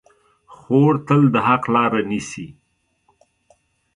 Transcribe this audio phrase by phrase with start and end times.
[0.55, 2.47] خور تل د حق لاره نیسي.